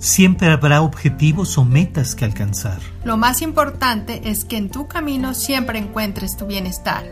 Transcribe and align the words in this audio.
Siempre 0.00 0.48
habrá 0.48 0.80
objetivos 0.80 1.58
o 1.58 1.64
metas 1.66 2.14
que 2.14 2.24
alcanzar. 2.24 2.78
Lo 3.04 3.18
más 3.18 3.42
importante 3.42 4.30
es 4.30 4.46
que 4.46 4.56
en 4.56 4.70
tu 4.70 4.88
camino 4.88 5.34
siempre 5.34 5.78
encuentres 5.78 6.38
tu 6.38 6.46
bienestar. 6.46 7.04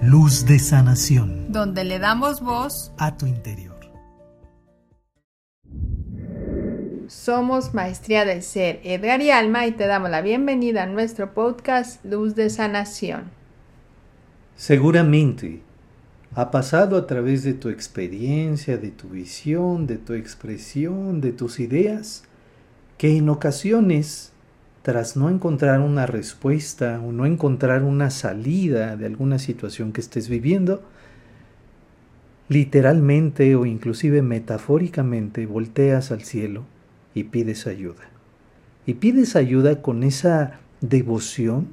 Luz 0.00 0.46
de 0.46 0.60
sanación. 0.60 1.50
Donde 1.50 1.82
le 1.82 1.98
damos 1.98 2.40
voz 2.40 2.92
a 2.98 3.16
tu 3.16 3.26
interior. 3.26 3.74
Somos 7.08 7.74
Maestría 7.74 8.24
del 8.24 8.44
Ser, 8.44 8.80
Edgar 8.84 9.20
y 9.22 9.32
Alma, 9.32 9.66
y 9.66 9.72
te 9.72 9.88
damos 9.88 10.10
la 10.10 10.20
bienvenida 10.20 10.84
a 10.84 10.86
nuestro 10.86 11.34
podcast 11.34 12.04
Luz 12.04 12.36
de 12.36 12.48
Sanación. 12.48 13.24
Seguramente 14.54 15.62
ha 16.36 16.52
pasado 16.52 16.96
a 16.96 17.08
través 17.08 17.42
de 17.42 17.54
tu 17.54 17.70
experiencia, 17.70 18.76
de 18.76 18.92
tu 18.92 19.08
visión, 19.08 19.88
de 19.88 19.98
tu 19.98 20.12
expresión, 20.12 21.20
de 21.20 21.32
tus 21.32 21.58
ideas, 21.58 22.22
que 22.98 23.16
en 23.16 23.28
ocasiones, 23.28 24.32
tras 24.82 25.16
no 25.16 25.28
encontrar 25.28 25.80
una 25.80 26.06
respuesta 26.06 27.00
o 27.00 27.12
no 27.12 27.26
encontrar 27.26 27.82
una 27.82 28.10
salida 28.10 28.96
de 28.96 29.06
alguna 29.06 29.38
situación 29.38 29.92
que 29.92 30.00
estés 30.00 30.28
viviendo, 30.28 30.82
literalmente 32.48 33.56
o 33.56 33.66
inclusive 33.66 34.22
metafóricamente 34.22 35.46
volteas 35.46 36.12
al 36.12 36.22
cielo 36.22 36.64
y 37.14 37.24
pides 37.24 37.66
ayuda. 37.66 38.04
Y 38.86 38.94
pides 38.94 39.34
ayuda 39.34 39.82
con 39.82 40.04
esa 40.04 40.60
devoción 40.80 41.68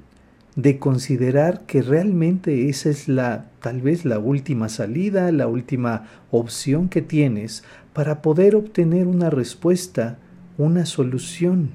de 0.55 0.77
considerar 0.79 1.61
que 1.65 1.81
realmente 1.81 2.69
esa 2.69 2.89
es 2.89 3.07
la 3.07 3.45
tal 3.61 3.81
vez 3.81 4.05
la 4.05 4.19
última 4.19 4.69
salida, 4.69 5.31
la 5.31 5.47
última 5.47 6.07
opción 6.31 6.89
que 6.89 7.01
tienes 7.01 7.63
para 7.93 8.21
poder 8.21 8.55
obtener 8.55 9.07
una 9.07 9.29
respuesta 9.29 10.17
una 10.57 10.85
solución. 10.85 11.71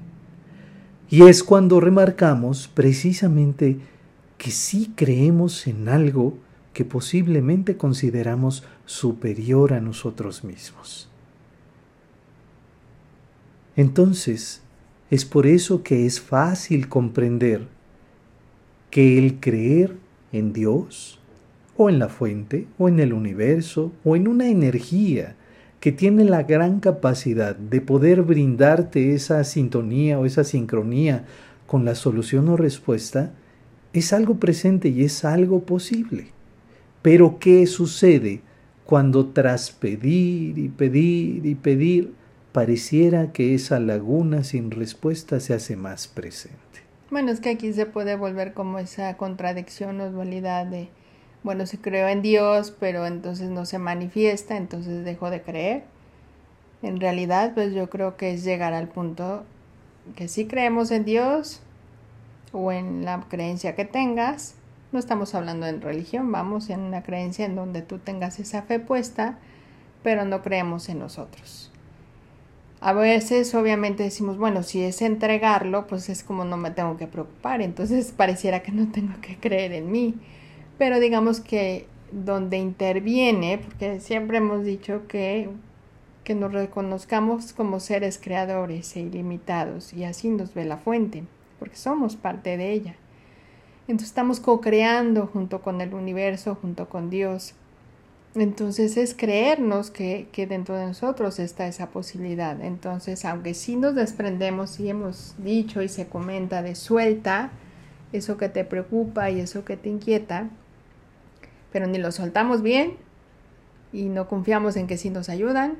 Y 1.09 1.23
es 1.23 1.43
cuando 1.43 1.79
remarcamos 1.79 2.67
precisamente 2.67 3.79
que 4.37 4.51
sí 4.51 4.93
creemos 4.95 5.67
en 5.67 5.89
algo 5.89 6.37
que 6.73 6.85
posiblemente 6.85 7.77
consideramos 7.77 8.63
superior 8.85 9.73
a 9.73 9.81
nosotros 9.81 10.43
mismos. 10.43 11.09
Entonces, 13.75 14.61
es 15.09 15.25
por 15.25 15.47
eso 15.47 15.83
que 15.83 16.05
es 16.05 16.21
fácil 16.21 16.87
comprender 16.87 17.67
que 18.91 19.17
el 19.17 19.39
creer 19.39 19.97
en 20.31 20.53
Dios, 20.53 21.19
o 21.75 21.89
en 21.89 21.97
la 21.97 22.09
fuente, 22.09 22.67
o 22.77 22.89
en 22.89 22.99
el 22.99 23.13
universo, 23.13 23.91
o 24.03 24.15
en 24.15 24.27
una 24.27 24.47
energía 24.47 25.35
que 25.79 25.91
tiene 25.91 26.25
la 26.25 26.43
gran 26.43 26.79
capacidad 26.79 27.55
de 27.55 27.81
poder 27.81 28.21
brindarte 28.23 29.13
esa 29.13 29.43
sintonía 29.43 30.19
o 30.19 30.25
esa 30.25 30.43
sincronía 30.43 31.25
con 31.67 31.85
la 31.85 31.95
solución 31.95 32.49
o 32.49 32.57
respuesta, 32.57 33.31
es 33.93 34.13
algo 34.13 34.35
presente 34.35 34.89
y 34.89 35.03
es 35.03 35.23
algo 35.23 35.61
posible. 35.63 36.27
Pero 37.01 37.39
¿qué 37.39 37.65
sucede 37.65 38.41
cuando 38.85 39.27
tras 39.27 39.71
pedir 39.71 40.57
y 40.57 40.69
pedir 40.69 41.45
y 41.45 41.55
pedir 41.55 42.13
pareciera 42.51 43.31
que 43.31 43.53
esa 43.53 43.79
laguna 43.79 44.43
sin 44.43 44.71
respuesta 44.71 45.39
se 45.39 45.53
hace 45.53 45.75
más 45.75 46.07
presente? 46.07 46.57
Bueno, 47.09 47.31
es 47.31 47.39
que 47.39 47.49
aquí 47.49 47.73
se 47.73 47.85
puede 47.85 48.15
volver 48.15 48.53
como 48.53 48.79
esa 48.79 49.15
contradicción 49.17 50.01
o 50.01 50.11
dualidad 50.11 50.65
de 50.65 50.89
bueno, 51.43 51.65
se 51.65 51.79
creó 51.79 52.07
en 52.07 52.21
Dios, 52.21 52.75
pero 52.79 53.05
entonces 53.05 53.49
no 53.49 53.65
se 53.65 53.79
manifiesta, 53.79 54.57
entonces 54.57 55.05
dejó 55.05 55.29
de 55.29 55.41
creer. 55.41 55.83
En 56.81 56.99
realidad, 56.99 57.53
pues 57.53 57.73
yo 57.73 57.89
creo 57.89 58.17
que 58.17 58.33
es 58.33 58.43
llegar 58.43 58.73
al 58.73 58.87
punto 58.87 59.43
que 60.15 60.27
si 60.27 60.47
creemos 60.47 60.91
en 60.91 61.05
Dios 61.05 61.61
o 62.51 62.71
en 62.71 63.05
la 63.05 63.25
creencia 63.29 63.75
que 63.75 63.85
tengas, 63.85 64.55
no 64.91 64.99
estamos 64.99 65.35
hablando 65.35 65.67
en 65.67 65.81
religión, 65.81 66.31
vamos 66.31 66.69
en 66.69 66.81
una 66.81 67.03
creencia 67.03 67.45
en 67.45 67.55
donde 67.55 67.81
tú 67.81 67.99
tengas 67.99 68.39
esa 68.39 68.63
fe 68.63 68.79
puesta, 68.79 69.37
pero 70.03 70.25
no 70.25 70.41
creemos 70.41 70.89
en 70.89 70.99
nosotros. 70.99 71.71
A 72.81 72.93
veces 72.93 73.53
obviamente 73.55 74.03
decimos, 74.03 74.37
bueno, 74.37 74.63
si 74.63 74.81
es 74.81 75.01
entregarlo, 75.01 75.85
pues 75.85 76.09
es 76.09 76.23
como 76.23 76.45
no 76.45 76.57
me 76.57 76.71
tengo 76.71 76.97
que 76.97 77.07
preocupar, 77.07 77.61
entonces 77.61 78.11
pareciera 78.17 78.61
que 78.61 78.71
no 78.71 78.91
tengo 78.91 79.19
que 79.21 79.37
creer 79.37 79.73
en 79.73 79.91
mí 79.91 80.15
pero 80.79 80.99
digamos 80.99 81.41
que 81.41 81.85
donde 82.11 82.57
interviene, 82.57 83.59
porque 83.59 83.99
siempre 83.99 84.37
hemos 84.37 84.63
dicho 84.63 85.03
que, 85.07 85.49
que 86.23 86.33
nos 86.33 86.53
reconozcamos 86.53 87.53
como 87.53 87.79
seres 87.79 88.17
creadores 88.17 88.95
e 88.95 89.01
ilimitados 89.01 89.93
y 89.93 90.05
así 90.05 90.29
nos 90.29 90.53
ve 90.53 90.65
la 90.65 90.77
fuente, 90.77 91.25
porque 91.59 91.75
somos 91.75 92.15
parte 92.15 92.57
de 92.57 92.71
ella. 92.71 92.95
Entonces 93.89 94.07
estamos 94.07 94.39
co-creando 94.39 95.27
junto 95.27 95.61
con 95.61 95.81
el 95.81 95.93
universo, 95.93 96.55
junto 96.55 96.87
con 96.87 97.09
Dios. 97.09 97.55
Entonces 98.33 98.95
es 98.95 99.13
creernos 99.13 99.91
que, 99.91 100.29
que, 100.31 100.47
dentro 100.47 100.75
de 100.75 100.85
nosotros 100.85 101.39
está 101.39 101.67
esa 101.67 101.89
posibilidad. 101.89 102.61
Entonces, 102.61 103.25
aunque 103.25 103.53
sí 103.53 103.75
nos 103.75 103.95
desprendemos 103.95 104.79
y 104.79 104.89
hemos 104.89 105.35
dicho 105.39 105.81
y 105.81 105.89
se 105.89 106.07
comenta 106.07 106.61
de 106.61 106.75
suelta 106.75 107.51
eso 108.13 108.37
que 108.37 108.47
te 108.49 108.63
preocupa 108.63 109.29
y 109.29 109.39
eso 109.39 109.65
que 109.65 109.75
te 109.77 109.89
inquieta, 109.89 110.49
pero 111.71 111.87
ni 111.87 111.97
lo 111.97 112.11
soltamos 112.11 112.61
bien 112.61 112.97
y 113.91 114.05
no 114.05 114.27
confiamos 114.27 114.75
en 114.75 114.87
que 114.87 114.97
sí 114.97 115.09
nos 115.09 115.29
ayudan 115.29 115.77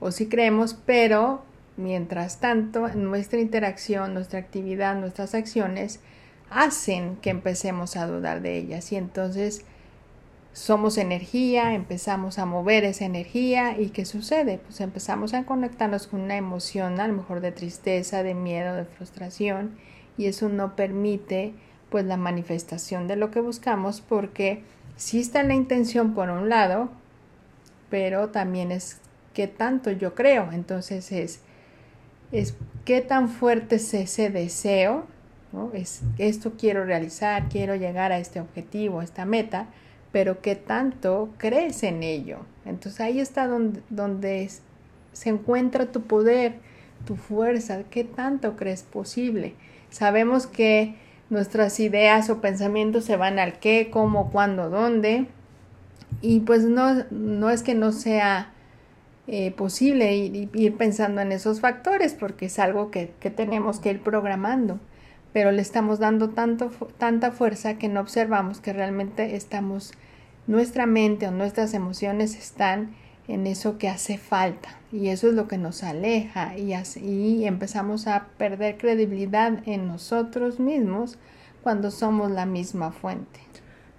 o 0.00 0.10
sí 0.10 0.28
creemos, 0.28 0.74
pero 0.74 1.42
mientras 1.76 2.40
tanto 2.40 2.88
nuestra 2.88 3.40
interacción, 3.40 4.14
nuestra 4.14 4.38
actividad, 4.38 4.96
nuestras 4.96 5.34
acciones 5.34 6.00
hacen 6.50 7.16
que 7.16 7.30
empecemos 7.30 7.96
a 7.96 8.06
dudar 8.06 8.42
de 8.42 8.56
ellas 8.56 8.90
y 8.92 8.96
entonces 8.96 9.64
somos 10.52 10.98
energía, 10.98 11.74
empezamos 11.74 12.38
a 12.38 12.46
mover 12.46 12.84
esa 12.84 13.04
energía 13.04 13.78
y 13.78 13.90
¿qué 13.90 14.04
sucede? 14.04 14.58
Pues 14.58 14.80
empezamos 14.80 15.34
a 15.34 15.44
conectarnos 15.44 16.06
con 16.08 16.20
una 16.20 16.36
emoción 16.36 17.00
a 17.00 17.06
lo 17.06 17.14
mejor 17.14 17.40
de 17.40 17.52
tristeza, 17.52 18.22
de 18.22 18.34
miedo, 18.34 18.74
de 18.74 18.84
frustración 18.84 19.76
y 20.16 20.26
eso 20.26 20.48
no 20.48 20.74
permite 20.74 21.54
pues 21.90 22.04
la 22.04 22.16
manifestación 22.16 23.06
de 23.06 23.16
lo 23.16 23.30
que 23.30 23.40
buscamos 23.40 24.00
porque 24.00 24.62
sí 24.98 25.20
está 25.20 25.42
la 25.44 25.54
intención 25.54 26.12
por 26.12 26.28
un 26.28 26.50
lado, 26.50 26.90
pero 27.88 28.28
también 28.28 28.70
es 28.70 29.00
qué 29.32 29.46
tanto 29.46 29.90
yo 29.90 30.14
creo. 30.14 30.50
Entonces 30.52 31.10
es, 31.12 31.40
es 32.32 32.54
qué 32.84 33.00
tan 33.00 33.30
fuerte 33.30 33.76
es 33.76 33.94
ese 33.94 34.28
deseo, 34.28 35.06
es 35.72 36.02
esto 36.18 36.52
quiero 36.58 36.84
realizar, 36.84 37.48
quiero 37.48 37.74
llegar 37.76 38.12
a 38.12 38.18
este 38.18 38.40
objetivo, 38.40 39.00
a 39.00 39.04
esta 39.04 39.24
meta, 39.24 39.68
pero 40.12 40.42
qué 40.42 40.56
tanto 40.56 41.30
crees 41.38 41.82
en 41.84 42.02
ello. 42.02 42.40
Entonces 42.66 43.00
ahí 43.00 43.20
está 43.20 43.46
donde, 43.46 43.80
donde 43.88 44.50
se 45.12 45.28
encuentra 45.30 45.92
tu 45.92 46.02
poder, 46.02 46.56
tu 47.06 47.16
fuerza, 47.16 47.84
qué 47.88 48.04
tanto 48.04 48.56
crees 48.56 48.82
posible. 48.82 49.54
Sabemos 49.90 50.46
que 50.46 50.96
nuestras 51.30 51.78
ideas 51.80 52.30
o 52.30 52.40
pensamientos 52.40 53.04
se 53.04 53.16
van 53.16 53.38
al 53.38 53.58
qué, 53.58 53.90
cómo, 53.90 54.30
cuándo, 54.30 54.70
dónde. 54.70 55.26
Y 56.20 56.40
pues 56.40 56.64
no, 56.64 57.04
no 57.10 57.50
es 57.50 57.62
que 57.62 57.74
no 57.74 57.92
sea 57.92 58.52
eh, 59.26 59.50
posible 59.52 60.16
ir, 60.16 60.50
ir, 60.54 60.76
pensando 60.76 61.20
en 61.20 61.32
esos 61.32 61.60
factores 61.60 62.14
porque 62.14 62.46
es 62.46 62.58
algo 62.58 62.90
que, 62.90 63.12
que, 63.20 63.30
tenemos 63.30 63.78
que 63.78 63.90
ir 63.90 64.00
programando. 64.00 64.80
Pero 65.32 65.52
le 65.52 65.60
estamos 65.60 65.98
dando 65.98 66.30
tanto, 66.30 66.70
tanta 66.96 67.30
fuerza 67.30 67.74
que 67.74 67.88
no 67.88 68.00
observamos 68.00 68.60
que 68.60 68.72
realmente 68.72 69.36
estamos, 69.36 69.92
nuestra 70.46 70.86
mente 70.86 71.28
o 71.28 71.30
nuestras 71.30 71.74
emociones 71.74 72.36
están 72.36 72.94
en 73.28 73.46
eso 73.46 73.78
que 73.78 73.88
hace 73.88 74.18
falta. 74.18 74.70
Y 74.90 75.08
eso 75.08 75.28
es 75.28 75.34
lo 75.34 75.46
que 75.46 75.58
nos 75.58 75.82
aleja. 75.82 76.56
Y, 76.56 76.72
así, 76.72 77.44
empezamos 77.44 78.06
a 78.06 78.28
perder 78.38 78.78
credibilidad 78.78 79.62
en 79.66 79.86
nosotros 79.86 80.58
mismos 80.58 81.18
cuando 81.62 81.90
somos 81.90 82.30
la 82.30 82.46
misma 82.46 82.90
fuente. 82.90 83.40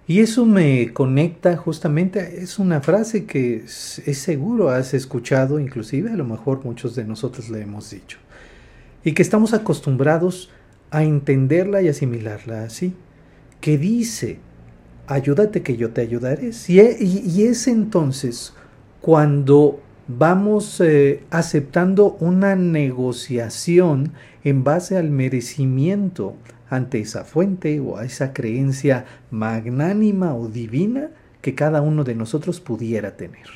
Y 0.06 0.18
eso 0.18 0.44
me 0.44 0.92
conecta 0.92 1.56
justamente, 1.56 2.42
es 2.42 2.58
una 2.58 2.80
frase 2.80 3.26
que 3.26 3.58
es 3.58 4.18
seguro 4.18 4.70
has 4.70 4.92
escuchado, 4.92 5.60
inclusive 5.60 6.10
a 6.10 6.16
lo 6.16 6.24
mejor 6.24 6.64
muchos 6.64 6.96
de 6.96 7.04
nosotros 7.04 7.48
le 7.48 7.62
hemos 7.62 7.90
dicho, 7.90 8.18
y 9.04 9.12
que 9.12 9.22
estamos 9.22 9.54
acostumbrados 9.54 10.50
a 10.90 11.04
entenderla 11.04 11.80
y 11.80 11.88
asimilarla 11.88 12.64
así, 12.64 12.92
que 13.60 13.78
dice, 13.78 14.40
ayúdate 15.06 15.62
que 15.62 15.76
yo 15.76 15.90
te 15.90 16.00
ayudaré, 16.00 16.50
y, 16.66 16.80
y 16.80 17.44
es 17.44 17.68
entonces 17.68 18.52
cuando 19.00 19.80
vamos 20.08 20.80
eh, 20.80 21.22
aceptando 21.30 22.16
una 22.20 22.56
negociación 22.56 24.12
en 24.44 24.64
base 24.64 24.96
al 24.96 25.10
merecimiento 25.10 26.34
ante 26.68 27.00
esa 27.00 27.24
fuente 27.24 27.80
o 27.80 27.96
a 27.96 28.04
esa 28.04 28.32
creencia 28.32 29.04
magnánima 29.30 30.34
o 30.34 30.48
divina 30.48 31.10
que 31.40 31.54
cada 31.54 31.80
uno 31.80 32.04
de 32.04 32.14
nosotros 32.14 32.60
pudiera 32.60 33.16
tener. 33.16 33.46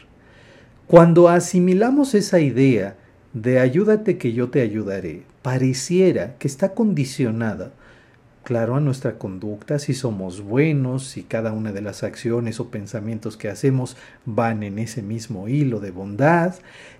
Cuando 0.86 1.28
asimilamos 1.28 2.14
esa 2.14 2.40
idea 2.40 2.96
de 3.32 3.58
ayúdate 3.58 4.16
que 4.16 4.32
yo 4.32 4.50
te 4.50 4.60
ayudaré 4.60 5.22
pareciera 5.42 6.36
que 6.38 6.48
está 6.48 6.74
condicionada, 6.74 7.72
claro, 8.44 8.76
a 8.76 8.80
nuestra 8.80 9.18
conducta, 9.18 9.78
si 9.78 9.94
somos 9.94 10.42
buenos, 10.42 11.04
si 11.08 11.22
cada 11.22 11.52
una 11.52 11.72
de 11.72 11.82
las 11.82 12.02
acciones 12.02 12.60
o 12.60 12.70
pensamientos 12.70 13.36
que 13.36 13.48
hacemos 13.48 13.96
van 14.24 14.62
en 14.62 14.78
ese 14.78 15.02
mismo 15.02 15.48
hilo 15.48 15.80
de 15.80 15.90
bondad, 15.90 16.54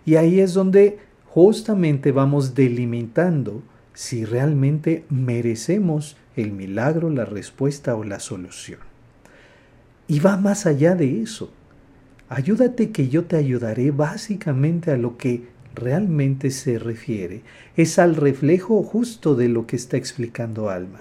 y 0.04 0.16
ahí 0.16 0.40
es 0.40 0.54
donde 0.54 0.98
justamente 1.26 2.10
vamos 2.10 2.54
delimitando 2.54 3.62
si 3.92 4.24
realmente 4.24 5.04
merecemos 5.08 6.16
el 6.36 6.50
milagro, 6.50 7.10
la 7.10 7.24
respuesta 7.24 7.94
o 7.94 8.02
la 8.02 8.18
solución. 8.18 8.80
Y 10.08 10.20
va 10.20 10.36
más 10.36 10.66
allá 10.66 10.94
de 10.94 11.22
eso. 11.22 11.50
Ayúdate 12.28 12.90
que 12.90 13.08
yo 13.08 13.24
te 13.24 13.36
ayudaré 13.36 13.90
básicamente 13.90 14.90
a 14.90 14.96
lo 14.96 15.16
que 15.16 15.44
realmente 15.74 16.50
se 16.50 16.78
refiere. 16.78 17.42
Es 17.76 17.98
al 17.98 18.16
reflejo 18.16 18.82
justo 18.82 19.34
de 19.34 19.48
lo 19.48 19.66
que 19.66 19.76
está 19.76 19.96
explicando 19.96 20.70
Alma. 20.70 21.00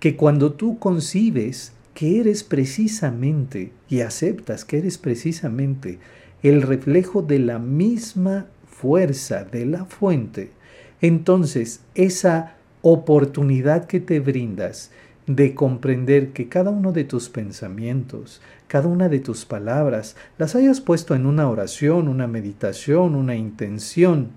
Que 0.00 0.16
cuando 0.16 0.52
tú 0.52 0.78
concibes 0.78 1.72
que 1.94 2.20
eres 2.20 2.44
precisamente 2.44 3.72
y 3.88 4.00
aceptas 4.00 4.64
que 4.64 4.78
eres 4.78 4.98
precisamente 4.98 5.98
el 6.42 6.62
reflejo 6.62 7.22
de 7.22 7.40
la 7.40 7.58
misma 7.58 8.46
fuerza 8.66 9.44
de 9.44 9.66
la 9.66 9.84
fuente, 9.84 10.52
entonces 11.00 11.80
esa 11.94 12.54
oportunidad 12.82 13.86
que 13.86 14.00
te 14.00 14.20
brindas 14.20 14.90
de 15.26 15.54
comprender 15.54 16.32
que 16.32 16.48
cada 16.48 16.70
uno 16.70 16.92
de 16.92 17.04
tus 17.04 17.28
pensamientos, 17.28 18.40
cada 18.66 18.88
una 18.88 19.08
de 19.08 19.20
tus 19.20 19.44
palabras, 19.44 20.16
las 20.38 20.54
hayas 20.54 20.80
puesto 20.80 21.14
en 21.14 21.26
una 21.26 21.50
oración, 21.50 22.08
una 22.08 22.26
meditación, 22.26 23.14
una 23.14 23.36
intención, 23.36 24.28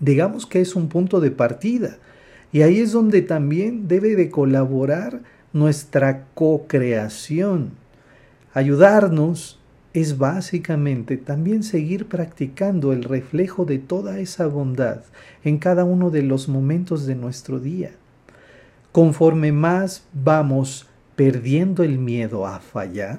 digamos 0.00 0.46
que 0.46 0.60
es 0.60 0.76
un 0.76 0.88
punto 0.88 1.20
de 1.20 1.30
partida. 1.30 1.96
Y 2.54 2.62
ahí 2.62 2.78
es 2.78 2.92
donde 2.92 3.20
también 3.20 3.88
debe 3.88 4.14
de 4.14 4.30
colaborar 4.30 5.22
nuestra 5.52 6.26
co-creación. 6.34 7.72
Ayudarnos 8.52 9.58
es 9.92 10.18
básicamente 10.18 11.16
también 11.16 11.64
seguir 11.64 12.06
practicando 12.06 12.92
el 12.92 13.02
reflejo 13.02 13.64
de 13.64 13.80
toda 13.80 14.20
esa 14.20 14.46
bondad 14.46 15.00
en 15.42 15.58
cada 15.58 15.84
uno 15.84 16.10
de 16.10 16.22
los 16.22 16.48
momentos 16.48 17.06
de 17.06 17.16
nuestro 17.16 17.58
día. 17.58 17.90
Conforme 18.92 19.50
más 19.50 20.04
vamos 20.12 20.86
perdiendo 21.16 21.82
el 21.82 21.98
miedo 21.98 22.46
a 22.46 22.60
fallar, 22.60 23.18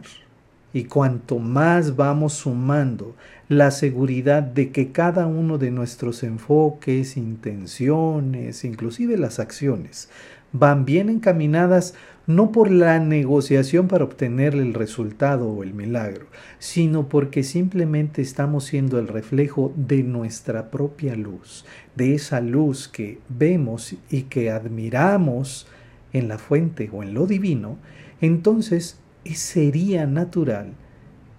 y 0.75 0.83
cuanto 0.83 1.39
más 1.39 1.95
vamos 1.95 2.33
sumando 2.33 3.15
la 3.47 3.71
seguridad 3.71 4.43
de 4.43 4.71
que 4.71 4.91
cada 4.91 5.25
uno 5.25 5.57
de 5.57 5.71
nuestros 5.71 6.21
enfoques, 6.21 7.15
intenciones, 7.15 8.65
inclusive 8.65 9.17
las 9.17 9.39
acciones, 9.39 10.09
van 10.51 10.83
bien 10.83 11.07
encaminadas 11.07 11.93
no 12.27 12.51
por 12.51 12.69
la 12.69 12.99
negociación 12.99 13.87
para 13.87 14.03
obtener 14.03 14.53
el 14.53 14.73
resultado 14.73 15.47
o 15.47 15.63
el 15.63 15.73
milagro, 15.73 16.25
sino 16.59 17.07
porque 17.07 17.43
simplemente 17.43 18.21
estamos 18.21 18.65
siendo 18.65 18.99
el 18.99 19.07
reflejo 19.07 19.71
de 19.77 20.03
nuestra 20.03 20.71
propia 20.71 21.15
luz, 21.15 21.63
de 21.95 22.15
esa 22.15 22.41
luz 22.41 22.89
que 22.89 23.19
vemos 23.29 23.95
y 24.09 24.23
que 24.23 24.51
admiramos 24.51 25.67
en 26.11 26.27
la 26.27 26.37
fuente 26.37 26.89
o 26.91 27.01
en 27.01 27.13
lo 27.13 27.27
divino, 27.27 27.77
entonces 28.19 28.99
sería 29.33 30.05
natural 30.05 30.73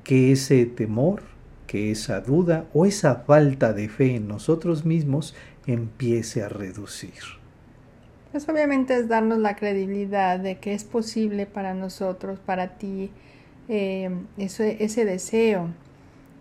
que 0.02 0.32
ese 0.32 0.66
temor, 0.66 1.22
que 1.68 1.92
esa 1.92 2.20
duda 2.20 2.66
o 2.74 2.86
esa 2.86 3.14
falta 3.26 3.72
de 3.72 3.88
fe 3.88 4.16
en 4.16 4.26
nosotros 4.26 4.84
mismos 4.84 5.34
empiece 5.66 6.42
a 6.42 6.48
reducir. 6.48 7.22
Pues 8.32 8.48
obviamente 8.48 8.98
es 8.98 9.08
darnos 9.08 9.38
la 9.38 9.56
credibilidad 9.56 10.38
de 10.38 10.58
que 10.58 10.74
es 10.74 10.84
posible 10.84 11.46
para 11.46 11.74
nosotros, 11.74 12.38
para 12.38 12.76
ti, 12.76 13.10
eh, 13.68 14.10
ese 14.36 15.04
deseo. 15.04 15.68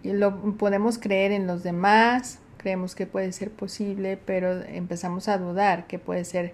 Y 0.03 0.13
lo 0.13 0.57
podemos 0.57 0.97
creer 0.97 1.31
en 1.31 1.47
los 1.47 1.63
demás, 1.63 2.39
creemos 2.57 2.95
que 2.95 3.07
puede 3.07 3.31
ser 3.31 3.50
posible, 3.51 4.18
pero 4.24 4.62
empezamos 4.63 5.27
a 5.27 5.38
dudar 5.38 5.88
que 5.88 6.00
puede 6.00 6.25
ser 6.25 6.53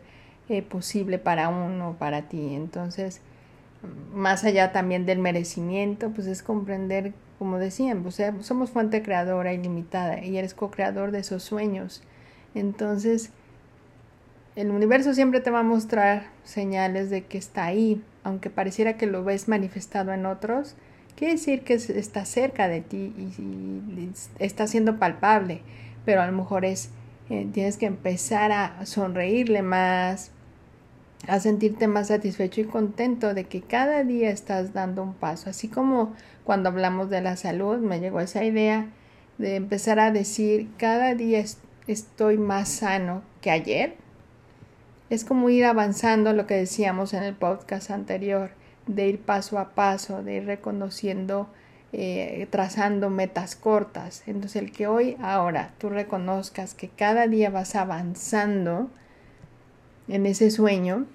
eh, 0.50 0.62
posible 0.62 1.18
para 1.18 1.50
uno, 1.50 1.96
para 1.98 2.24
ti. 2.30 2.54
Entonces, 2.54 3.22
más 4.14 4.44
allá 4.44 4.72
también 4.72 5.06
del 5.06 5.20
merecimiento, 5.20 6.12
pues 6.12 6.28
es 6.28 6.44
comprender, 6.44 7.14
como 7.40 7.58
decían, 7.58 8.04
pues, 8.04 8.22
somos 8.42 8.72
fuente 8.72 9.02
creadora 9.02 9.54
ilimitada 9.54 10.24
y 10.24 10.38
eres 10.38 10.54
co-creador 10.54 11.12
de 11.12 11.20
esos 11.20 11.44
sueños. 11.44 12.04
Entonces, 12.54 13.32
el 14.56 14.70
universo 14.70 15.14
siempre 15.14 15.40
te 15.40 15.50
va 15.50 15.60
a 15.60 15.64
mostrar 15.64 16.28
señales 16.44 17.10
de 17.10 17.24
que 17.26 17.38
está 17.38 17.66
ahí, 17.66 18.04
aunque 18.24 18.50
pareciera 18.50 18.98
que 18.98 19.08
lo 19.08 19.24
ves 19.24 19.48
manifestado 19.48 20.14
en 20.14 20.26
otros, 20.26 20.76
quiere 21.16 21.34
decir 21.34 21.64
que 21.64 21.76
está 21.76 22.26
cerca 22.26 22.68
de 22.68 22.82
ti 22.82 23.14
y, 23.18 24.12
está 24.40 24.68
siendo 24.68 25.00
palpable, 25.00 25.62
pero 26.06 26.22
a 26.22 26.28
lo 26.28 26.34
mejor 26.34 26.66
es, 26.66 26.90
eh, 27.30 27.48
tienes 27.54 27.78
que 27.78 27.86
empezar 27.86 28.52
a 28.52 28.86
sonreírle 28.86 29.62
más, 29.62 30.32
a 31.28 31.40
sentirte 31.40 31.88
más 31.88 32.08
satisfecho 32.08 32.62
y 32.62 32.66
contento 32.66 33.34
de 33.34 33.46
que 33.46 33.62
cada 33.62 34.04
día 34.04 34.30
estás 34.30 34.74
dando 34.74 35.04
un 35.04 35.14
paso, 35.14 35.50
así 35.50 35.68
como 35.68 36.14
cuando 36.44 36.70
hablamos 36.70 37.10
de 37.10 37.22
la 37.22 37.36
salud, 37.36 37.78
me 37.78 38.00
llegó 38.00 38.20
esa 38.20 38.44
idea 38.44 38.88
de 39.38 39.56
empezar 39.56 40.00
a 40.00 40.12
decir, 40.12 40.70
cada 40.78 41.14
día 41.16 41.44
estoy 41.88 42.38
más 42.38 42.70
sano 42.70 43.22
que 43.42 43.52
ayer, 43.52 43.96
es 45.10 45.26
como 45.26 45.50
ir 45.50 45.66
avanzando 45.66 46.32
lo 46.34 46.48
que 46.48 46.56
decíamos 46.56 47.14
en 47.14 47.24
el 47.24 47.36
podcast 47.36 47.92
anterior, 47.92 48.52
de 48.88 49.10
ir 49.10 49.20
paso 49.20 49.60
a 49.60 49.72
paso, 49.76 50.24
de 50.24 50.38
ir 50.38 50.46
reconociendo, 50.46 51.50
eh, 51.92 52.48
trazando 52.50 53.10
metas 53.10 53.56
cortas. 53.56 54.24
Entonces 54.26 54.62
el 54.62 54.72
que 54.72 54.88
hoy, 54.88 55.18
ahora, 55.22 55.74
tú 55.80 55.90
reconozcas 55.90 56.74
que 56.74 56.88
cada 56.88 57.28
día 57.28 57.50
vas 57.50 57.76
avanzando 57.76 58.90
en 60.12 60.26
ese 60.26 60.52
sueño 60.52 61.06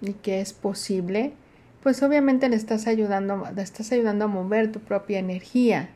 y 0.00 0.12
que 0.12 0.40
es 0.40 0.52
posible, 0.52 1.32
pues 1.82 2.02
obviamente 2.02 2.48
le 2.48 2.56
estás 2.56 2.86
ayudando, 2.86 3.44
le 3.54 3.62
estás 3.62 3.90
ayudando 3.92 4.26
a 4.26 4.28
mover 4.28 4.70
tu 4.70 4.80
propia 4.80 5.18
energía, 5.18 5.88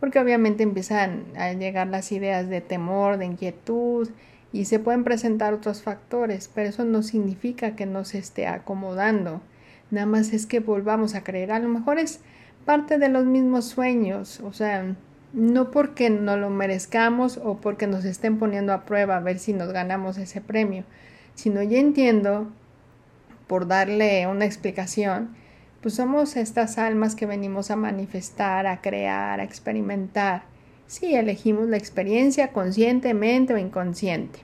porque 0.00 0.18
obviamente 0.18 0.62
empiezan 0.62 1.24
a 1.36 1.52
llegar 1.52 1.88
las 1.88 2.12
ideas 2.12 2.48
de 2.48 2.60
temor, 2.60 3.18
de 3.18 3.26
inquietud, 3.26 4.08
y 4.52 4.66
se 4.66 4.78
pueden 4.78 5.02
presentar 5.02 5.52
otros 5.52 5.82
factores, 5.82 6.48
pero 6.54 6.68
eso 6.68 6.84
no 6.84 7.02
significa 7.02 7.74
que 7.74 7.86
no 7.86 8.04
se 8.04 8.18
esté 8.18 8.46
acomodando. 8.46 9.40
Nada 9.90 10.06
más 10.06 10.32
es 10.32 10.46
que 10.46 10.60
volvamos 10.60 11.16
a 11.16 11.24
creer. 11.24 11.50
A 11.50 11.58
lo 11.58 11.68
mejor 11.68 11.98
es 11.98 12.20
parte 12.64 12.98
de 12.98 13.08
los 13.08 13.24
mismos 13.24 13.64
sueños, 13.64 14.38
o 14.40 14.52
sea, 14.52 14.94
no 15.32 15.72
porque 15.72 16.08
no 16.08 16.36
lo 16.36 16.50
merezcamos 16.50 17.40
o 17.42 17.56
porque 17.56 17.88
nos 17.88 18.04
estén 18.04 18.38
poniendo 18.38 18.72
a 18.72 18.84
prueba 18.84 19.16
a 19.16 19.20
ver 19.20 19.40
si 19.40 19.52
nos 19.52 19.72
ganamos 19.72 20.18
ese 20.18 20.40
premio, 20.40 20.84
sino 21.34 21.62
ya 21.62 21.78
entiendo, 21.78 22.48
por 23.46 23.66
darle 23.66 24.26
una 24.26 24.44
explicación, 24.44 25.36
pues 25.80 25.94
somos 25.94 26.36
estas 26.36 26.78
almas 26.78 27.14
que 27.14 27.26
venimos 27.26 27.70
a 27.70 27.76
manifestar, 27.76 28.66
a 28.66 28.80
crear, 28.80 29.40
a 29.40 29.44
experimentar. 29.44 30.44
Sí, 30.86 31.14
elegimos 31.14 31.68
la 31.68 31.76
experiencia 31.76 32.52
conscientemente 32.52 33.52
o 33.52 33.58
inconsciente. 33.58 34.38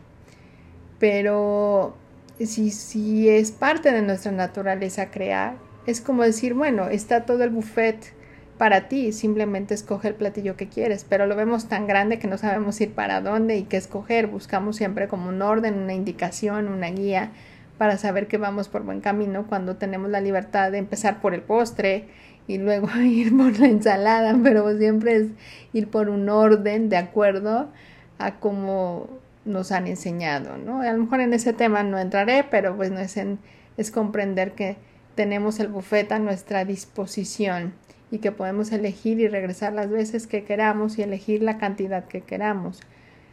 Pero 0.98 1.96
si, 2.38 2.70
si 2.70 3.28
es 3.28 3.52
parte 3.52 3.92
de 3.92 4.02
nuestra 4.02 4.32
naturaleza 4.32 5.10
crear, 5.10 5.56
es 5.86 6.00
como 6.00 6.22
decir, 6.22 6.54
bueno, 6.54 6.88
está 6.88 7.24
todo 7.24 7.42
el 7.44 7.50
buffet 7.50 8.12
para 8.60 8.88
ti, 8.88 9.12
simplemente 9.12 9.72
escoge 9.72 10.08
el 10.08 10.14
platillo 10.14 10.54
que 10.54 10.68
quieres, 10.68 11.06
pero 11.08 11.24
lo 11.24 11.34
vemos 11.34 11.66
tan 11.70 11.86
grande 11.86 12.18
que 12.18 12.28
no 12.28 12.36
sabemos 12.36 12.78
ir 12.82 12.92
para 12.92 13.22
dónde 13.22 13.56
y 13.56 13.62
qué 13.62 13.78
escoger. 13.78 14.26
Buscamos 14.26 14.76
siempre 14.76 15.08
como 15.08 15.30
un 15.30 15.40
orden, 15.40 15.78
una 15.78 15.94
indicación, 15.94 16.68
una 16.68 16.88
guía 16.88 17.30
para 17.78 17.96
saber 17.96 18.26
que 18.26 18.36
vamos 18.36 18.68
por 18.68 18.82
buen 18.82 19.00
camino 19.00 19.46
cuando 19.48 19.76
tenemos 19.76 20.10
la 20.10 20.20
libertad 20.20 20.70
de 20.72 20.76
empezar 20.76 21.22
por 21.22 21.32
el 21.32 21.40
postre 21.40 22.04
y 22.46 22.58
luego 22.58 22.90
ir 23.00 23.34
por 23.34 23.58
la 23.58 23.66
ensalada, 23.66 24.38
pero 24.42 24.76
siempre 24.76 25.16
es 25.16 25.28
ir 25.72 25.88
por 25.88 26.10
un 26.10 26.28
orden 26.28 26.90
de 26.90 26.98
acuerdo 26.98 27.70
a 28.18 28.40
cómo 28.40 29.08
nos 29.46 29.72
han 29.72 29.86
enseñado, 29.86 30.58
¿no? 30.58 30.82
A 30.82 30.92
lo 30.92 30.98
mejor 30.98 31.20
en 31.20 31.32
ese 31.32 31.54
tema 31.54 31.82
no 31.82 31.98
entraré, 31.98 32.44
pero 32.50 32.76
pues 32.76 32.90
no 32.90 32.98
es, 32.98 33.16
en, 33.16 33.38
es 33.78 33.90
comprender 33.90 34.52
que 34.52 34.76
tenemos 35.14 35.60
el 35.60 35.68
bufete 35.68 36.12
a 36.12 36.18
nuestra 36.18 36.66
disposición 36.66 37.72
y 38.10 38.18
que 38.18 38.32
podemos 38.32 38.72
elegir 38.72 39.20
y 39.20 39.28
regresar 39.28 39.72
las 39.72 39.90
veces 39.90 40.26
que 40.26 40.44
queramos 40.44 40.98
y 40.98 41.02
elegir 41.02 41.42
la 41.42 41.58
cantidad 41.58 42.04
que 42.06 42.22
queramos 42.22 42.80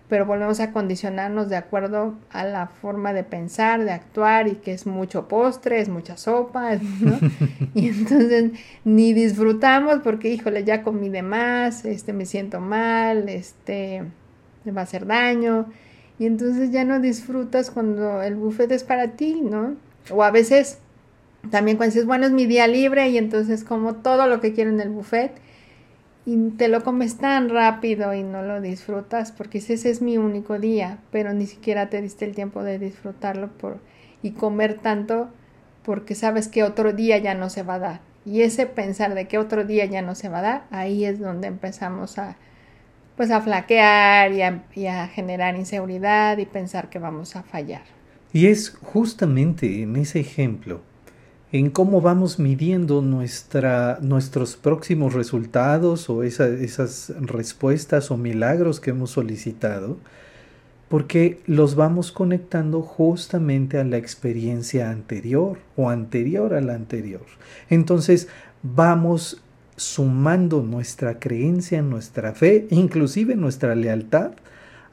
pero 0.09 0.25
volvemos 0.25 0.59
a 0.59 0.71
condicionarnos 0.71 1.49
de 1.49 1.57
acuerdo 1.57 2.15
a 2.31 2.45
la 2.45 2.67
forma 2.67 3.11
de 3.11 3.23
pensar, 3.23 3.83
de 3.83 3.91
actuar 3.91 4.47
y 4.47 4.55
que 4.55 4.71
es 4.73 4.85
mucho 4.85 5.27
postre, 5.27 5.81
es 5.81 5.89
mucha 5.89 6.15
sopa, 6.15 6.75
¿no? 7.01 7.19
y 7.73 7.89
entonces 7.89 8.51
ni 8.85 9.13
disfrutamos 9.13 9.99
porque, 10.03 10.29
híjole, 10.29 10.63
ya 10.63 10.81
comí 10.81 11.09
de 11.09 11.23
más, 11.23 11.83
este, 11.83 12.13
me 12.13 12.25
siento 12.25 12.61
mal, 12.61 13.27
este, 13.27 14.03
me 14.63 14.71
va 14.71 14.81
a 14.81 14.83
hacer 14.85 15.05
daño 15.05 15.65
y 16.19 16.25
entonces 16.25 16.71
ya 16.71 16.85
no 16.85 17.01
disfrutas 17.01 17.69
cuando 17.69 18.21
el 18.21 18.35
buffet 18.35 18.71
es 18.71 18.83
para 18.85 19.11
ti, 19.11 19.41
¿no? 19.41 19.75
O 20.09 20.23
a 20.23 20.31
veces 20.31 20.79
también 21.49 21.77
cuando 21.77 21.93
dices, 21.93 22.05
bueno, 22.05 22.25
es 22.25 22.31
mi 22.31 22.45
día 22.45 22.67
libre 22.67 23.09
y 23.09 23.17
entonces 23.17 23.63
como 23.63 23.95
todo 23.95 24.27
lo 24.27 24.39
que 24.39 24.53
quiero 24.53 24.69
en 24.69 24.79
el 24.79 24.89
buffet 24.89 25.31
y 26.25 26.49
te 26.57 26.67
lo 26.67 26.83
comes 26.83 27.17
tan 27.17 27.49
rápido 27.49 28.13
y 28.13 28.21
no 28.21 28.41
lo 28.41 28.59
disfrutas 28.59 29.31
porque 29.31 29.59
ese 29.59 29.89
es 29.89 30.01
mi 30.01 30.17
único 30.17 30.59
día, 30.59 30.99
pero 31.11 31.33
ni 31.33 31.45
siquiera 31.45 31.89
te 31.89 32.01
diste 32.01 32.25
el 32.25 32.35
tiempo 32.35 32.63
de 32.63 32.79
disfrutarlo 32.79 33.47
por, 33.49 33.79
y 34.21 34.31
comer 34.31 34.75
tanto 34.75 35.29
porque 35.83 36.15
sabes 36.15 36.49
que 36.49 36.63
otro 36.63 36.91
día 36.91 37.17
ya 37.17 37.33
no 37.33 37.49
se 37.49 37.63
va 37.63 37.75
a 37.75 37.79
dar. 37.79 38.01
Y 38.25 38.41
ese 38.41 38.65
pensar 38.65 39.15
de 39.15 39.29
que 39.29 39.37
otro 39.37 39.63
día 39.63 39.85
ya 39.85 40.01
no 40.01 40.15
se 40.15 40.27
va 40.27 40.39
a 40.39 40.41
dar, 40.41 40.63
ahí 40.69 41.05
es 41.05 41.19
donde 41.19 41.47
empezamos 41.47 42.17
a 42.17 42.35
pues 43.15 43.31
a 43.31 43.41
flaquear 43.41 44.31
y 44.75 44.85
a 44.87 45.07
generar 45.07 45.55
inseguridad 45.55 46.37
y 46.37 46.45
pensar 46.45 46.89
que 46.89 46.99
vamos 46.99 47.35
a 47.35 47.41
fallar. 47.41 47.81
Y 48.33 48.47
es 48.47 48.69
justamente 48.69 49.81
en 49.81 49.95
ese 49.95 50.19
ejemplo 50.19 50.81
en 51.51 51.69
cómo 51.69 52.01
vamos 52.01 52.39
midiendo 52.39 53.01
nuestra, 53.01 53.99
nuestros 54.01 54.57
próximos 54.57 55.13
resultados 55.13 56.09
o 56.09 56.23
esas 56.23 57.13
respuestas 57.21 58.11
o 58.11 58.17
milagros 58.17 58.79
que 58.79 58.89
hemos 58.89 59.11
solicitado, 59.11 59.97
porque 60.89 61.41
los 61.45 61.75
vamos 61.75 62.11
conectando 62.11 62.81
justamente 62.81 63.77
a 63.77 63.83
la 63.83 63.97
experiencia 63.97 64.89
anterior 64.89 65.57
o 65.75 65.89
anterior 65.89 66.53
a 66.53 66.61
la 66.61 66.75
anterior. 66.75 67.25
Entonces 67.69 68.27
vamos 68.63 69.41
sumando 69.77 70.63
nuestra 70.63 71.19
creencia, 71.19 71.81
nuestra 71.81 72.33
fe, 72.33 72.67
inclusive 72.71 73.35
nuestra 73.35 73.75
lealtad 73.75 74.31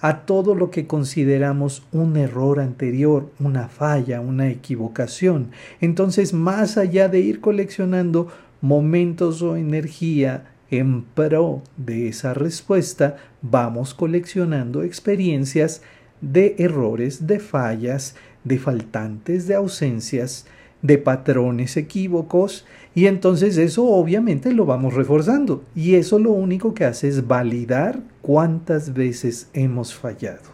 a 0.05 0.27
todo 0.27 0.55
lo 0.55 0.71
que 0.71 0.87
consideramos 0.87 1.83
un 1.91 2.19
error 2.19 2.61
anterior, 2.61 3.31
una 3.41 3.69
falla, 3.69 4.21
una 4.21 4.51
equivocación. 4.51 5.49
Entonces, 5.81 6.35
más 6.35 6.77
allá 6.77 7.09
de 7.09 7.21
ir 7.21 7.41
coleccionando 7.41 8.29
momentos 8.61 9.41
o 9.41 9.57
energía 9.57 10.45
en 10.71 11.05
pro 11.05 11.63
de 11.79 12.09
esa 12.09 12.35
respuesta, 12.35 13.17
vamos 13.41 13.95
coleccionando 13.95 14.83
experiencias 14.83 15.81
de 16.21 16.55
errores, 16.59 17.27
de 17.27 17.39
fallas, 17.39 18.15
de 18.45 18.59
faltantes, 18.59 19.47
de 19.47 19.55
ausencias, 19.55 20.45
de 20.85 20.99
patrones 20.99 21.79
equívocos 21.79 22.67
y 22.95 23.07
entonces 23.07 23.57
eso 23.57 23.87
obviamente 23.87 24.53
lo 24.53 24.67
vamos 24.67 24.93
reforzando 24.93 25.65
y 25.75 25.95
eso 25.95 26.19
lo 26.19 26.31
único 26.33 26.75
que 26.75 26.85
hace 26.85 27.09
es 27.09 27.27
validar 27.27 28.01
cuántas 28.21 28.93
veces 28.93 29.49
hemos 29.55 29.95
fallado. 29.95 30.53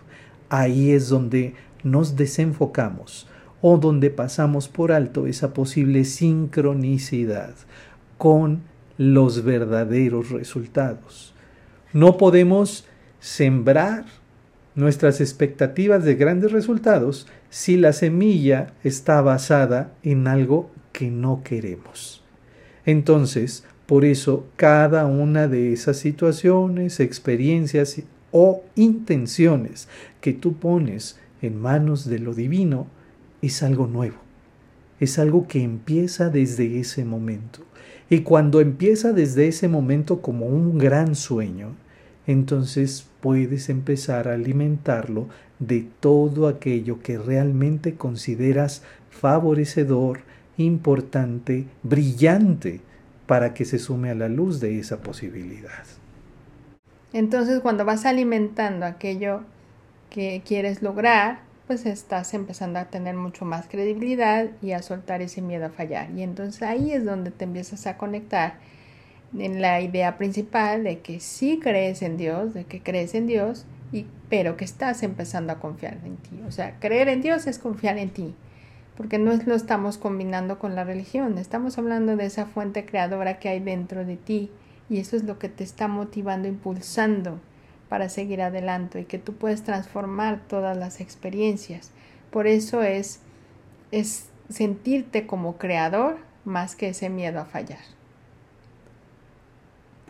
Ahí 0.48 0.92
es 0.92 1.08
donde 1.08 1.54
nos 1.82 2.14
desenfocamos 2.14 3.26
o 3.60 3.76
donde 3.76 4.10
pasamos 4.10 4.68
por 4.68 4.92
alto 4.92 5.26
esa 5.26 5.52
posible 5.52 6.04
sincronicidad 6.04 7.54
con 8.16 8.62
los 8.98 9.42
verdaderos 9.42 10.30
resultados. 10.30 11.34
No 11.92 12.18
podemos 12.18 12.86
sembrar 13.18 14.04
nuestras 14.74 15.20
expectativas 15.20 16.04
de 16.04 16.14
grandes 16.14 16.52
resultados 16.52 17.26
si 17.48 17.76
la 17.76 17.92
semilla 17.92 18.72
está 18.84 19.20
basada 19.20 19.92
en 20.02 20.26
algo 20.26 20.70
que 20.92 21.10
no 21.10 21.42
queremos. 21.42 22.22
Entonces, 22.86 23.64
por 23.86 24.04
eso 24.04 24.46
cada 24.56 25.06
una 25.06 25.48
de 25.48 25.72
esas 25.72 25.96
situaciones, 25.96 27.00
experiencias 27.00 28.02
o 28.30 28.62
intenciones 28.76 29.88
que 30.20 30.32
tú 30.32 30.54
pones 30.54 31.18
en 31.42 31.60
manos 31.60 32.08
de 32.08 32.20
lo 32.20 32.34
divino 32.34 32.86
es 33.42 33.62
algo 33.62 33.86
nuevo. 33.86 34.18
Es 35.00 35.18
algo 35.18 35.48
que 35.48 35.62
empieza 35.62 36.28
desde 36.28 36.78
ese 36.78 37.04
momento. 37.04 37.60
Y 38.08 38.20
cuando 38.20 38.60
empieza 38.60 39.12
desde 39.12 39.48
ese 39.48 39.66
momento 39.66 40.20
como 40.20 40.46
un 40.46 40.78
gran 40.78 41.14
sueño, 41.14 41.74
entonces 42.26 43.09
puedes 43.20 43.68
empezar 43.68 44.28
a 44.28 44.34
alimentarlo 44.34 45.28
de 45.58 45.86
todo 46.00 46.48
aquello 46.48 47.00
que 47.00 47.18
realmente 47.18 47.94
consideras 47.94 48.82
favorecedor, 49.10 50.20
importante, 50.56 51.66
brillante, 51.82 52.80
para 53.26 53.54
que 53.54 53.64
se 53.64 53.78
sume 53.78 54.10
a 54.10 54.14
la 54.14 54.28
luz 54.28 54.60
de 54.60 54.78
esa 54.78 54.98
posibilidad. 54.98 55.84
Entonces, 57.12 57.60
cuando 57.60 57.84
vas 57.84 58.06
alimentando 58.06 58.86
aquello 58.86 59.42
que 60.10 60.42
quieres 60.44 60.82
lograr, 60.82 61.40
pues 61.66 61.86
estás 61.86 62.34
empezando 62.34 62.80
a 62.80 62.86
tener 62.86 63.14
mucho 63.14 63.44
más 63.44 63.68
credibilidad 63.68 64.48
y 64.60 64.72
a 64.72 64.82
soltar 64.82 65.22
ese 65.22 65.40
miedo 65.40 65.66
a 65.66 65.70
fallar. 65.70 66.10
Y 66.10 66.22
entonces 66.22 66.62
ahí 66.62 66.92
es 66.92 67.04
donde 67.04 67.30
te 67.30 67.44
empiezas 67.44 67.86
a 67.86 67.96
conectar 67.96 68.54
en 69.38 69.62
la 69.62 69.80
idea 69.80 70.18
principal 70.18 70.84
de 70.84 71.00
que 71.00 71.20
sí 71.20 71.60
crees 71.62 72.02
en 72.02 72.16
Dios, 72.16 72.54
de 72.54 72.64
que 72.64 72.82
crees 72.82 73.14
en 73.14 73.26
Dios, 73.26 73.64
y, 73.92 74.06
pero 74.28 74.56
que 74.56 74.64
estás 74.64 75.02
empezando 75.02 75.52
a 75.52 75.58
confiar 75.58 75.98
en 76.04 76.16
ti. 76.16 76.40
O 76.46 76.50
sea, 76.50 76.78
creer 76.78 77.08
en 77.08 77.22
Dios 77.22 77.46
es 77.46 77.58
confiar 77.58 77.98
en 77.98 78.10
ti, 78.10 78.34
porque 78.96 79.18
no 79.18 79.32
lo 79.34 79.54
estamos 79.54 79.98
combinando 79.98 80.58
con 80.58 80.74
la 80.74 80.84
religión, 80.84 81.38
estamos 81.38 81.78
hablando 81.78 82.16
de 82.16 82.26
esa 82.26 82.46
fuente 82.46 82.84
creadora 82.84 83.38
que 83.38 83.48
hay 83.48 83.60
dentro 83.60 84.04
de 84.04 84.16
ti, 84.16 84.50
y 84.88 84.98
eso 84.98 85.16
es 85.16 85.24
lo 85.24 85.38
que 85.38 85.48
te 85.48 85.62
está 85.62 85.86
motivando, 85.86 86.48
impulsando 86.48 87.38
para 87.88 88.08
seguir 88.08 88.42
adelante 88.42 89.00
y 89.00 89.04
que 89.04 89.18
tú 89.18 89.34
puedes 89.34 89.62
transformar 89.62 90.40
todas 90.48 90.76
las 90.76 91.00
experiencias. 91.00 91.90
Por 92.30 92.46
eso 92.46 92.82
es, 92.82 93.20
es 93.90 94.28
sentirte 94.48 95.26
como 95.26 95.58
creador 95.58 96.18
más 96.44 96.76
que 96.76 96.88
ese 96.88 97.08
miedo 97.08 97.40
a 97.40 97.44
fallar. 97.44 97.99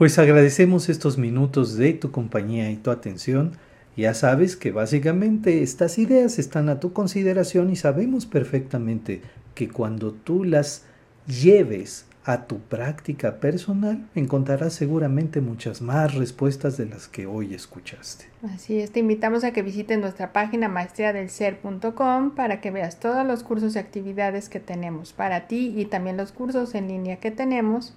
Pues 0.01 0.19
agradecemos 0.19 0.89
estos 0.89 1.19
minutos 1.19 1.77
de 1.77 1.93
tu 1.93 2.11
compañía 2.11 2.71
y 2.71 2.77
tu 2.77 2.91
atención. 2.91 3.53
Ya 3.99 4.15
sabes 4.15 4.57
que 4.57 4.73
básicamente 4.73 5.63
estas 5.63 5.99
ideas 5.99 6.39
están 6.39 6.71
a 6.71 6.81
tu 6.81 6.95
consideración 6.95 7.69
y 7.69 7.77
sabemos 7.77 8.25
perfectamente 8.25 9.21
que 9.55 9.69
cuando 9.69 10.13
tú 10.13 10.45
las 10.45 10.87
lleves 11.27 12.07
a 12.25 12.47
tu 12.47 12.61
práctica 12.61 13.41
personal, 13.41 14.09
encontrarás 14.15 14.73
seguramente 14.73 15.43
muchas 15.43 15.83
más 15.83 16.15
respuestas 16.15 16.79
de 16.79 16.87
las 16.87 17.07
que 17.07 17.27
hoy 17.27 17.53
escuchaste. 17.53 18.25
Así 18.55 18.81
es, 18.81 18.93
te 18.93 19.01
invitamos 19.01 19.45
a 19.45 19.53
que 19.53 19.61
visites 19.61 19.99
nuestra 19.99 20.33
página 20.33 20.71
maestriadelser.com 20.71 22.31
para 22.31 22.63
que 22.63 22.71
veas 22.71 23.01
todos 23.01 23.27
los 23.27 23.43
cursos 23.43 23.77
y 23.77 23.79
actividades 23.79 24.49
que 24.49 24.61
tenemos 24.61 25.13
para 25.13 25.47
ti 25.47 25.75
y 25.77 25.85
también 25.85 26.17
los 26.17 26.33
cursos 26.33 26.75
en 26.75 26.89
línea 26.89 27.17
que 27.17 27.31
tenemos 27.31 27.93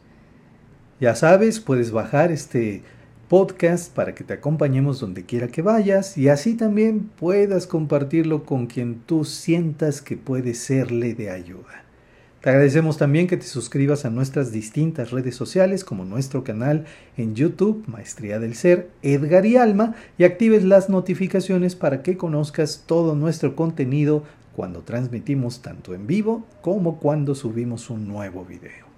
ya 1.03 1.15
sabes, 1.15 1.59
puedes 1.59 1.91
bajar 1.91 2.31
este 2.31 2.81
podcast 3.27 3.93
para 3.93 4.15
que 4.15 4.23
te 4.23 4.31
acompañemos 4.31 5.01
donde 5.01 5.25
quiera 5.25 5.49
que 5.49 5.61
vayas 5.61 6.17
y 6.17 6.29
así 6.29 6.55
también 6.55 7.09
puedas 7.19 7.67
compartirlo 7.67 8.45
con 8.45 8.67
quien 8.67 9.01
tú 9.05 9.25
sientas 9.25 10.01
que 10.01 10.15
puede 10.15 10.53
serle 10.53 11.13
de 11.13 11.29
ayuda. 11.29 11.83
Te 12.39 12.51
agradecemos 12.51 12.97
también 12.97 13.27
que 13.27 13.35
te 13.35 13.45
suscribas 13.45 14.05
a 14.05 14.11
nuestras 14.11 14.53
distintas 14.53 15.11
redes 15.11 15.35
sociales 15.35 15.83
como 15.83 16.05
nuestro 16.05 16.45
canal 16.45 16.85
en 17.17 17.35
YouTube, 17.35 17.83
Maestría 17.85 18.39
del 18.39 18.55
Ser, 18.55 18.89
Edgar 19.01 19.45
y 19.45 19.57
Alma, 19.57 19.95
y 20.17 20.23
actives 20.23 20.63
las 20.63 20.87
notificaciones 20.87 21.75
para 21.75 22.01
que 22.01 22.15
conozcas 22.15 22.85
todo 22.87 23.13
nuestro 23.13 23.57
contenido 23.57 24.23
cuando 24.55 24.83
transmitimos 24.83 25.61
tanto 25.61 25.93
en 25.95 26.07
vivo 26.07 26.45
como 26.61 26.97
cuando 26.99 27.35
subimos 27.35 27.89
un 27.89 28.07
nuevo 28.07 28.45
video. 28.45 28.92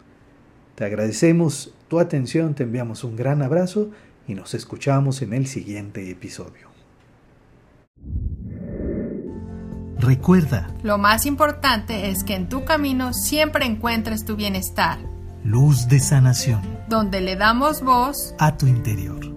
Te 0.75 0.83
agradecemos 0.83 1.73
tu 1.87 1.99
atención, 1.99 2.53
te 2.53 2.63
enviamos 2.63 3.03
un 3.03 3.15
gran 3.15 3.41
abrazo 3.41 3.91
y 4.27 4.35
nos 4.35 4.53
escuchamos 4.53 5.21
en 5.21 5.33
el 5.33 5.47
siguiente 5.47 6.09
episodio. 6.09 6.67
Recuerda, 9.97 10.69
lo 10.83 10.97
más 10.97 11.25
importante 11.25 12.09
es 12.09 12.23
que 12.23 12.35
en 12.35 12.49
tu 12.49 12.65
camino 12.65 13.13
siempre 13.13 13.65
encuentres 13.65 14.25
tu 14.25 14.35
bienestar. 14.35 14.99
Luz 15.43 15.87
de 15.87 15.99
sanación. 15.99 16.61
Donde 16.89 17.21
le 17.21 17.37
damos 17.37 17.81
voz 17.81 18.35
a 18.37 18.57
tu 18.57 18.67
interior. 18.67 19.34